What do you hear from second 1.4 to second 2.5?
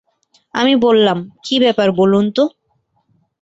কী ব্যাপার বলুন তো?